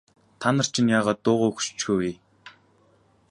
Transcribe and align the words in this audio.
Та 0.41 0.47
нар 0.55 0.67
чинь 0.73 0.91
яагаад 0.97 1.19
дуугүй 1.23 1.51
хөшчихөө 1.53 1.97
вэ? 1.99 2.11